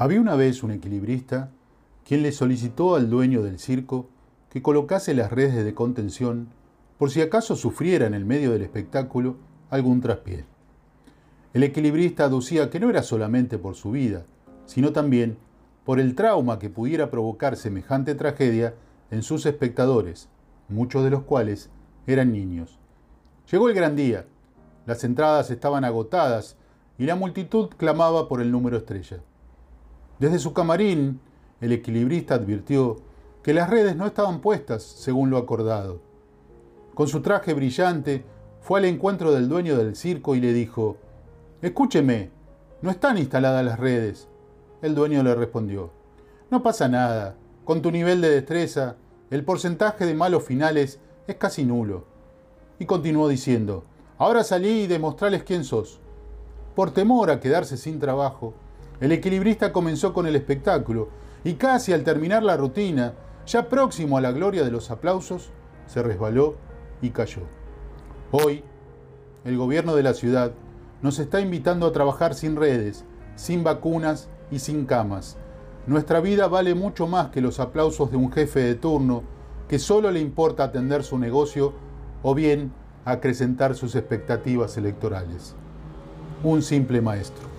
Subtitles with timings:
[0.00, 1.50] Había una vez un equilibrista
[2.06, 4.08] quien le solicitó al dueño del circo
[4.48, 6.50] que colocase las redes de contención
[6.98, 9.38] por si acaso sufriera en el medio del espectáculo
[9.70, 10.44] algún traspié.
[11.52, 14.24] El equilibrista aducía que no era solamente por su vida,
[14.66, 15.36] sino también
[15.84, 18.76] por el trauma que pudiera provocar semejante tragedia
[19.10, 20.28] en sus espectadores,
[20.68, 21.70] muchos de los cuales
[22.06, 22.78] eran niños.
[23.50, 24.26] Llegó el gran día,
[24.86, 26.56] las entradas estaban agotadas
[26.98, 29.24] y la multitud clamaba por el número estrella.
[30.18, 31.20] Desde su camarín,
[31.60, 32.96] el equilibrista advirtió
[33.42, 36.00] que las redes no estaban puestas según lo acordado.
[36.94, 38.24] Con su traje brillante,
[38.60, 40.96] fue al encuentro del dueño del circo y le dijo,
[41.62, 42.30] Escúcheme,
[42.82, 44.28] no están instaladas las redes.
[44.82, 45.92] El dueño le respondió,
[46.50, 48.96] No pasa nada, con tu nivel de destreza,
[49.30, 50.98] el porcentaje de malos finales
[51.28, 52.06] es casi nulo.
[52.80, 53.84] Y continuó diciendo,
[54.18, 56.00] Ahora salí y demostrales quién sos.
[56.74, 58.54] Por temor a quedarse sin trabajo,
[59.00, 61.08] el equilibrista comenzó con el espectáculo
[61.44, 63.14] y casi al terminar la rutina,
[63.46, 65.50] ya próximo a la gloria de los aplausos,
[65.86, 66.56] se resbaló
[67.00, 67.42] y cayó.
[68.32, 68.64] Hoy,
[69.44, 70.52] el gobierno de la ciudad
[71.00, 73.04] nos está invitando a trabajar sin redes,
[73.36, 75.38] sin vacunas y sin camas.
[75.86, 79.22] Nuestra vida vale mucho más que los aplausos de un jefe de turno
[79.68, 81.72] que solo le importa atender su negocio
[82.22, 82.72] o bien
[83.04, 85.54] acrecentar sus expectativas electorales.
[86.42, 87.57] Un simple maestro.